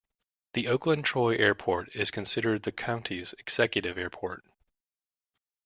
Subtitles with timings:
[0.55, 4.43] The Oakland-Troy Airport is considered the County's 'executive' airport.